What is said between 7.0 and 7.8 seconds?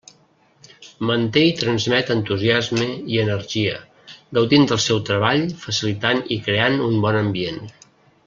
bon ambient.